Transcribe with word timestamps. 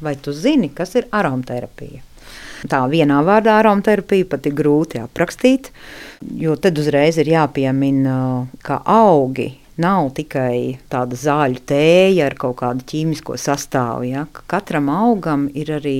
Vai 0.00 0.16
tu 0.20 0.32
zini, 0.32 0.68
kas 0.74 0.94
ir 0.98 1.08
aromaterapija? 1.14 2.02
Tā 2.68 2.80
vienā 2.90 3.20
vārdā 3.24 3.58
aromaterapija 3.60 4.26
pat 4.32 4.48
ir 4.48 4.56
grūti 4.56 5.00
aprakstīt, 5.00 5.70
jo 6.40 6.56
tad 6.60 6.78
uzreiz 6.80 7.20
ir 7.20 7.30
jāpiemina, 7.30 8.16
ka 8.64 8.80
augi 8.82 9.52
nav 9.80 10.10
tikai 10.16 10.78
tāda 10.92 11.18
zāļu 11.20 11.62
tēja 11.68 12.30
ar 12.30 12.36
kaut 12.40 12.58
kādu 12.62 12.86
ķīmisko 12.88 13.36
sastāvu. 13.40 14.08
Ja? 14.10 14.26
Katram 14.50 14.88
augam 14.92 15.46
ir 15.54 15.74
arī 15.78 15.98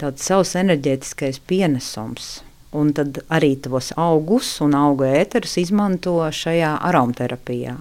tāds 0.00 0.26
savs 0.26 0.56
enerģētiskais 0.58 1.40
pienesums. 1.46 2.40
Un 2.76 2.90
tad 2.92 3.22
arī 3.32 3.54
tos 3.62 3.92
augus 3.96 4.50
un 4.60 4.74
auga 4.76 5.08
ēterus 5.22 5.54
izmanto 5.62 6.18
šajā 6.34 6.74
aromaterapijā. 6.84 7.76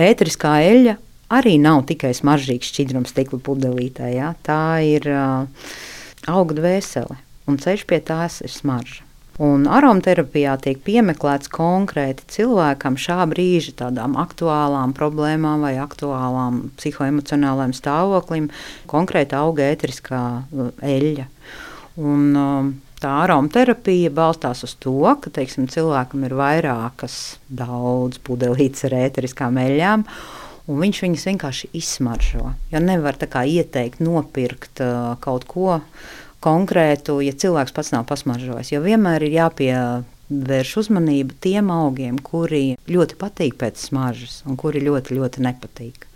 Ēteriskā 0.00 0.54
eļļa 0.70 0.94
arī 1.38 1.56
nav 1.62 1.84
tikai 1.90 2.12
smaržīgs 2.16 2.70
šķidrums 2.72 3.14
stikla 3.14 3.40
pudelītē. 3.44 4.10
Ja? 4.14 4.34
Tā 4.46 4.80
ir 4.86 5.08
uh, 5.10 5.72
auga 6.30 6.60
dvēsele, 6.60 7.18
un 7.50 7.58
ceļš 7.60 7.88
pie 7.90 8.00
tās 8.04 8.40
ir 8.44 8.52
smarža. 8.52 9.04
Un 9.42 9.64
aromaterapijā 9.66 10.52
tiek 10.62 10.78
piemeklēts 10.86 11.50
konkrēti 11.50 12.22
cilvēkam 12.36 12.94
šā 12.94 13.24
brīža 13.32 13.72
tādām 13.80 14.14
aktuālām 14.20 14.92
problēmām 14.94 15.64
vai 15.66 15.72
aktuālām 15.82 16.60
psihoemocionālām 16.78 17.74
stāvoklim, 17.74 18.46
konkrēti 18.90 19.34
auga 19.34 19.66
ēteriskā 19.72 20.22
eļļa. 20.86 21.26
Un, 21.98 22.22
um, 22.38 22.70
tā 23.02 23.10
aromaterapija 23.24 24.12
balstās 24.14 24.62
uz 24.68 24.76
to, 24.78 25.02
ka 25.18 25.34
teiksim, 25.34 25.66
cilvēkam 25.66 26.28
ir 26.28 26.38
vairākas 26.38 27.18
daudz 27.50 28.22
pudelītes 28.22 28.86
ar 28.86 28.94
ēteriskām 29.02 29.58
eļļām. 29.60 30.06
Un 30.64 30.80
viņš 30.80 31.00
viņus 31.04 31.26
vienkārši 31.28 31.68
izsmaržo. 31.76 32.54
Jo 32.72 32.80
nevar 32.80 33.18
tā 33.20 33.28
kā 33.28 33.42
ieteikt, 33.44 34.00
nopirkt 34.00 34.80
uh, 34.80 35.12
kaut 35.20 35.44
ko, 35.50 35.80
konkrētu, 36.44 37.18
ja 37.24 37.34
cilvēks 37.36 37.74
pats 37.76 37.92
nav 37.92 38.06
pasmaržojis. 38.08 38.72
Jo 38.72 38.80
vienmēr 38.84 39.26
ir 39.26 39.36
jāpievērš 39.38 40.74
uzmanība 40.84 41.36
tiem 41.44 41.68
augiem, 41.72 42.16
kuri 42.16 42.78
ļoti 42.88 43.20
patīk 43.20 43.58
pēc 43.60 43.80
smaržas 43.90 44.40
un 44.48 44.56
kuri 44.60 44.82
ļoti, 44.84 45.18
ļoti 45.20 45.44
nepatīk. 45.44 46.08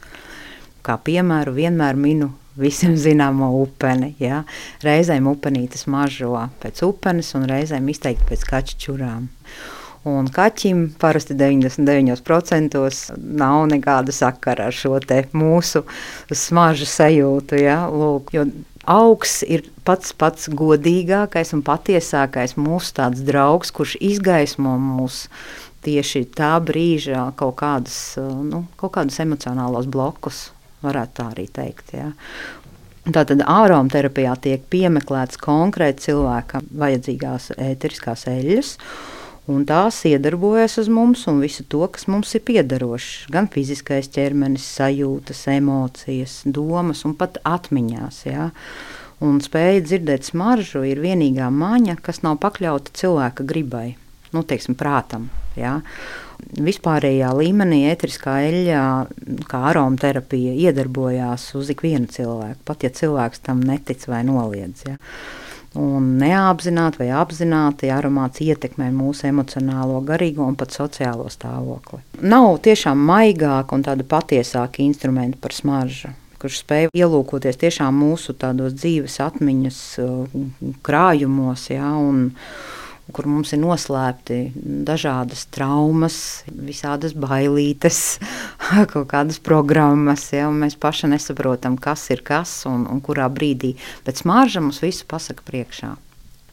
Kā 0.85 0.97
piemēru 1.05 1.53
vienmēr 1.59 2.01
minu 2.01 2.33
visiem 2.59 2.97
zināmo 3.07 3.51
upeni. 3.63 4.15
Ja? 4.23 4.43
Reizēm 4.85 5.29
upenītes 5.31 5.87
mažo 5.91 6.35
pēc 6.63 6.83
upenes 6.87 7.35
un 7.39 7.49
reizēm 7.51 7.89
izteikti 7.93 8.33
pēc 8.33 8.49
kačķurām. 8.49 9.29
Un 10.07 10.29
kaķim 10.31 10.85
parasti 11.01 11.35
99% 11.35 12.79
nav 13.19 13.67
nekāda 13.73 14.15
sakara 14.15 14.69
ar 14.71 14.77
šo 14.77 14.99
mūsu 15.35 15.85
smaržu 16.31 16.87
sajūtu. 16.87 17.59
Ja? 17.61 17.81
Lūk, 17.91 18.31
augs 18.89 19.43
ir 19.43 19.67
pats 19.85 20.15
pats 20.17 20.49
godīgākais 20.49 21.53
un 21.57 21.65
patiesākais 21.67 22.57
mūsu 22.57 22.95
draugs, 23.27 23.73
kurš 23.75 23.97
izgaismo 24.01 24.77
mūsu 24.79 25.29
tieši 25.85 26.25
tā 26.35 26.55
brīža 26.63 27.29
kaut 27.39 27.59
kādus, 27.61 27.99
nu, 28.19 28.65
kaut 28.81 28.95
kādus 28.97 29.21
emocionālos 29.23 29.87
blokus, 29.91 30.49
varētu 30.83 31.21
tā 31.21 31.29
arī 31.33 31.47
teikt. 31.53 31.95
Ja. 31.97 32.11
Tātad 33.09 33.41
aromaterapijā 33.47 34.35
tiek 34.45 34.65
piemeklēts 34.69 35.41
konkrēti 35.41 36.09
cilvēkam 36.09 36.67
vajadzīgās 36.83 37.53
ēteriskās 37.57 38.27
eļļas. 38.29 38.75
Un 39.49 39.63
tās 39.65 40.03
iedarbojas 40.05 40.75
uz 40.83 40.91
mums 40.93 41.23
un 41.31 41.39
visu 41.41 41.65
to, 41.73 41.81
kas 41.89 42.05
mums 42.13 42.35
ir 42.37 42.43
piederošs. 42.45 43.31
Gan 43.33 43.47
fiziskais 43.49 44.11
ķermenis, 44.13 44.67
sajūtas, 44.77 45.47
emocijas, 45.55 46.43
domas 46.45 47.01
un 47.09 47.15
pat 47.17 47.39
atmiņās. 47.49 48.19
Ja? 48.29 48.51
Un 49.25 49.41
spēja 49.41 49.81
dzirdēt 49.87 50.29
smaržu 50.29 50.85
ir 50.85 51.01
vienīgā 51.01 51.49
maņa, 51.49 51.97
kas 52.05 52.21
nav 52.27 52.37
pakļauta 52.45 52.93
cilvēka 53.01 53.49
gribai, 53.49 53.87
nu, 54.37 54.45
teiksim, 54.45 54.77
prātam. 54.77 55.31
Ja? 55.57 55.79
Vispārējā 56.61 57.33
līmenī 57.41 57.87
ētriskā 57.89 58.37
eļļā, 58.51 58.85
kā 59.49 59.65
aromaterapija, 59.73 60.53
iedarbojās 60.69 61.49
uz 61.57 61.73
ikvienu 61.73 62.13
cilvēku, 62.13 62.61
pat 62.69 62.85
ja 62.85 62.93
cilvēks 63.01 63.47
tam 63.49 63.65
netic 63.65 64.05
vai 64.13 64.27
noliedz. 64.29 64.85
Ja? 64.93 65.01
Un 65.79 66.15
neapzināti 66.19 67.05
vai 67.05 67.11
apzināti 67.15 67.91
aromāts 67.95 68.43
ietekmē 68.43 68.89
mūsu 68.95 69.29
emocionālo, 69.29 70.01
garīgo 70.07 70.47
un 70.49 70.57
pat 70.59 70.75
sociālo 70.75 71.29
stāvokli. 71.31 72.01
Nav 72.27 72.57
tiešām 72.65 72.99
maigāka 73.11 73.77
un 73.77 73.85
tāda 73.87 74.07
patiesāka 74.07 74.83
instrumenta 74.83 75.39
par 75.43 75.55
smaržu 75.55 76.15
kurš 76.39 76.63
spēj 76.63 76.89
ielūkoties 76.95 77.59
tiešām 77.59 77.97
mūsu 77.99 78.35
dzīves 78.39 79.19
atmiņas 79.25 79.81
uh, 80.03 80.37
krājumos. 80.87 81.69
Ja, 81.73 81.93
un, 81.99 82.29
kur 83.15 83.29
mums 83.31 83.53
ir 83.55 83.61
noslēpti 83.63 84.39
dažādas 84.89 85.47
traumas, 85.55 86.19
visādas 86.49 87.15
bailītes, 87.17 88.19
kaut 88.93 89.09
kādas 89.13 89.41
programmas. 89.45 90.29
Ja, 90.35 90.51
mēs 90.53 90.77
paši 90.81 91.13
nesaprotam, 91.15 91.79
kas 91.81 92.09
ir 92.15 92.25
kas 92.27 92.61
un, 92.69 92.85
un 92.91 93.01
kurā 93.05 93.29
brīdī. 93.33 93.75
Bet 94.07 94.21
smārža 94.21 94.65
mums 94.65 94.83
visu 94.85 95.09
pasaka 95.09 95.47
priekšā. 95.47 95.95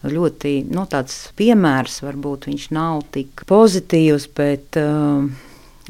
Ļoti 0.05 0.51
nu, 0.69 0.83
tāds 0.89 1.31
piemērs 1.37 2.03
varbūt 2.05 2.45
viņš 2.51 2.65
nav 2.75 3.01
tik 3.15 3.41
pozitīvs, 3.49 4.27
bet 4.37 4.77
uh, 4.77 5.25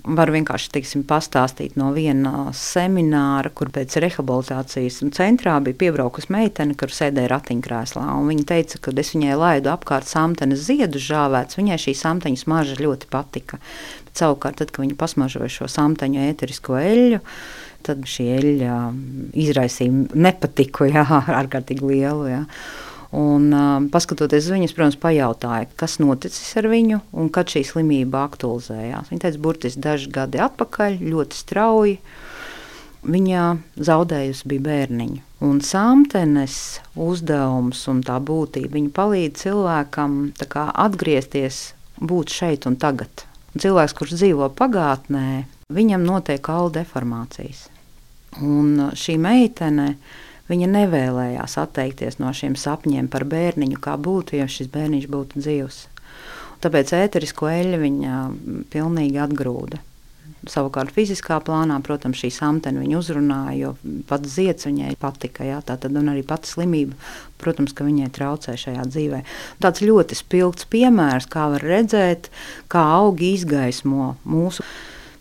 Var 0.06 0.30
vienkārši 0.30 0.70
teiksim, 0.76 1.02
pastāstīt 1.08 1.74
no 1.80 1.88
viena 1.96 2.52
semināra, 2.54 3.50
kur 3.50 3.72
pēc 3.74 3.96
rehabilitācijas 4.04 5.00
centrā 5.18 5.56
bija 5.66 5.80
piebraukusi 5.80 6.30
meitene, 6.36 6.76
kur 6.78 6.94
sēdēja 6.94 7.32
ratiņkrēslā. 7.32 8.04
Viņa 8.28 8.46
teica, 8.52 8.82
ka 8.86 8.94
es 9.02 9.14
viņai 9.16 9.38
laidu 9.42 9.72
apkārt 9.74 10.06
samtenes 10.10 10.68
ziedu 10.68 11.02
žāvēts. 11.02 11.58
Viņai 11.58 11.80
šī 11.82 11.96
samteņa 11.98 12.42
smarža 12.44 12.78
ļoti 12.86 13.10
patika. 13.10 13.58
Bet, 14.06 14.14
savukārt, 14.22 14.62
tad, 14.62 14.74
kad 14.76 14.86
viņa 14.86 14.98
pasmažoja 15.02 15.50
šo 15.58 15.70
samteņu 15.74 16.22
ēterisko 16.28 16.78
eļļu, 16.82 17.22
tad 17.90 18.06
šī 18.10 18.28
eļļa 18.38 18.76
izraisīja 19.48 20.06
nepatiku, 20.14 20.92
jā, 20.92 21.08
ārkārtīgi 21.42 21.96
lielu. 21.96 22.30
Jā. 22.30 22.44
Un, 23.16 23.48
uh, 23.56 23.86
paskatoties 23.94 24.50
uz 24.50 24.52
viņas, 24.52 24.74
protams, 24.76 24.98
pajautāja, 25.00 25.70
kas 25.80 26.00
noticis 26.04 26.50
ar 26.60 26.68
viņu 26.68 27.00
un 27.16 27.30
kad 27.32 27.48
šī 27.52 27.62
slimība 27.64 28.26
aktualizējās. 28.28 29.12
Viņa 29.12 29.24
teica, 29.24 29.42
burtiski 29.46 29.84
daži 29.86 30.10
gadi 30.12 30.42
atpakaļ, 30.44 30.98
ļoti 31.14 31.40
strauji. 31.40 32.00
Viņa 33.06 33.46
zaudējusi 33.88 34.50
bija 34.50 34.66
bērniņu. 34.66 35.22
Un 35.46 35.62
samtenes 35.62 36.58
uzdevums 36.98 37.86
un 37.92 38.02
tā 38.04 38.18
būtība 38.20 38.82
palīdz 38.98 39.46
cilvēkam 39.46 40.18
kā, 40.50 40.66
atgriezties, 40.74 41.76
būt 42.02 42.34
šeit 42.34 42.66
un 42.68 42.76
tagad. 42.82 43.24
Un 43.54 43.64
cilvēks, 43.64 43.96
kurš 43.96 44.18
dzīvo 44.18 44.50
pagātnē, 44.58 45.46
viņam 45.72 46.04
notiek 46.04 46.42
kaula 46.44 46.74
deformācijas. 46.82 47.68
Un 48.44 48.90
šī 48.98 49.16
meitene 49.22 49.94
Viņa 50.46 50.70
nevēlējās 50.70 51.58
atteikties 51.58 52.20
no 52.22 52.30
šiem 52.36 52.54
sapņiem 52.60 53.10
par 53.10 53.26
bērniņu, 53.30 53.80
kā 53.82 53.96
būtu, 53.98 54.38
ja 54.38 54.46
šis 54.52 54.70
bērniņš 54.74 55.10
būtu 55.10 55.42
dzīvs. 55.42 55.82
Tāpēc 56.62 56.94
ēterisko 56.98 57.50
eļļu 57.50 57.82
viņa 57.82 58.22
pilnīgi 58.74 59.22
atgrūda. 59.22 59.82
Savukārt, 60.50 60.94
fiziskā 60.94 61.40
plānā, 61.42 61.80
protams, 61.86 62.20
šī 62.22 62.30
samtene 62.34 62.82
viņu 62.84 63.00
uzrunāja, 63.02 63.56
jo 63.58 64.02
pats 64.10 64.36
zieds 64.38 64.68
viņai 64.68 64.94
patika. 65.02 65.46
Jā, 65.46 65.60
tā 65.66 65.78
tad 65.82 65.98
arī 65.98 66.22
pati 66.26 66.50
slimība, 66.52 66.98
protams, 67.42 67.74
ka 67.74 67.86
viņai 67.88 68.12
traucē 68.14 68.54
šajā 68.62 68.86
dzīvē. 68.92 69.24
Tāds 69.66 69.82
ļoti 69.86 70.18
spilgts 70.18 70.70
piemērs, 70.70 71.26
kā 71.34 71.48
var 71.56 71.66
redzēt, 71.66 72.30
kā 72.70 72.86
augi 73.00 73.34
izgaismo 73.40 74.14
mūsu 74.22 74.66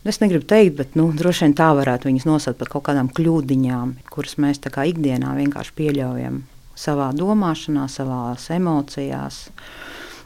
Es 0.05 0.19
negribu 0.21 0.45
teikt, 0.45 0.75
bet 0.77 0.97
nu, 1.01 1.07
droši 1.17 1.47
vien 1.47 1.55
tā 1.57 1.71
varētu 1.73 2.11
viņus 2.11 2.27
nosaukt 2.29 2.59
par 2.61 2.69
kaut 2.75 2.85
kādām 2.91 3.09
kļūdiņām, 3.17 3.95
kuras 4.13 4.37
mēs 4.37 4.61
kā 4.61 4.85
ikdienā 4.91 5.33
vienkārši 5.39 5.73
pieļaujam 5.79 6.43
savā 6.77 7.07
domāšanā, 7.17 7.87
savā 7.89 8.35
emocijās. 8.53 9.47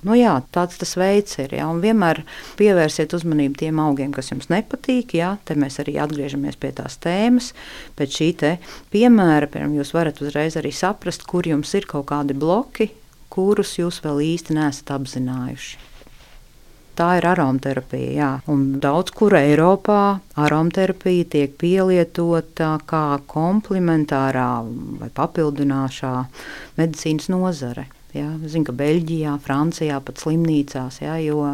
Nu, 0.06 0.14
jā, 0.18 0.32
tāds 0.54 0.78
tas 0.78 0.96
veids 0.98 1.38
ir. 1.42 1.54
Jā, 1.58 1.66
vienmēr 1.82 2.24
pievērsiet 2.58 3.14
uzmanību 3.14 3.58
tiem 3.58 3.78
augiem, 3.82 4.12
kas 4.14 4.30
jums 4.30 4.50
nepatīk. 4.50 5.14
Jā, 5.18 5.36
te 5.46 5.54
mēs 5.58 5.80
arī 5.82 5.96
atgriežamies 6.02 6.58
pie 6.58 6.70
tās 6.74 6.98
tēmas. 7.02 7.52
Pēc 7.98 8.18
šī 8.18 8.28
piemēra 8.38 9.50
piemēram, 9.50 9.74
jūs 9.78 9.94
varat 9.94 10.22
uzreiz 10.22 10.58
arī 10.58 10.74
saprast, 10.74 11.26
kur 11.26 11.46
jums 11.46 11.74
ir 11.74 11.86
kaut 11.90 12.06
kādi 12.10 12.34
bloki, 12.34 12.90
kurus 13.30 13.76
jūs 13.78 14.02
vēl 14.02 14.22
īsti 14.34 14.58
nesat 14.58 14.94
apzinājuši. 14.94 15.78
Tā 16.98 17.12
ir 17.20 17.26
aromaterapija. 17.30 18.08
Jā. 18.10 18.30
Un 18.50 18.80
daudz 18.82 19.12
kur 19.14 19.36
Eiropā 19.38 20.18
aromaterapija 20.34 21.28
tiek 21.30 21.54
pielietota 21.60 22.72
kā 22.90 23.20
komplementārā 23.30 24.48
vai 24.98 25.10
papildinošā 25.14 26.14
medicīnas 26.80 27.30
nozare. 27.30 27.86
Ja, 28.16 28.32
zinu, 28.48 28.64
ka 28.66 28.72
Beļģijā, 28.74 29.36
Francijā 29.44 30.00
pat 30.02 30.18
slimnīcās, 30.22 31.02
ja, 31.04 31.18
jo 31.20 31.44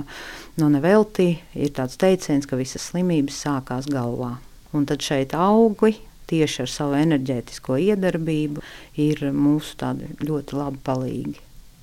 nu, 0.57 0.69
nevelti 0.71 1.33
ir 1.59 1.73
tāds 1.77 1.99
teiciens, 2.01 2.47
ka 2.47 2.57
visas 2.57 2.87
slimības 2.93 3.43
sākās 3.45 3.91
galvā. 3.91 4.37
Un 4.73 4.87
tad 4.89 5.03
šeit 5.05 5.35
augi 5.37 5.97
tieši 6.31 6.63
ar 6.65 6.71
savu 6.71 6.97
enerģētisko 7.03 7.77
iedarbību 7.91 8.63
ir 9.03 9.27
mūsu 9.35 9.93
ļoti 10.25 10.63
labi 10.63 10.81
palīgi. 10.87 11.43